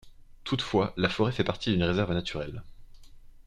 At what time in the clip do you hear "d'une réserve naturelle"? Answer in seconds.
1.69-2.63